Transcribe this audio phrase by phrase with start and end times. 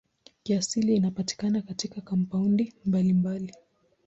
[0.43, 3.53] Kiasili inapatikana katika kampaundi mbalimbali.